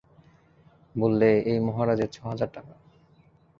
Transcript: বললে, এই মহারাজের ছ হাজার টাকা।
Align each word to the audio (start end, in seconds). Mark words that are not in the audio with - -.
বললে, 0.95 1.29
এই 1.45 1.59
মহারাজের 1.59 2.09
ছ 2.11 2.17
হাজার 2.23 2.49
টাকা। 2.53 2.73